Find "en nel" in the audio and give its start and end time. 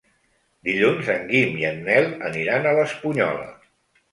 1.71-2.09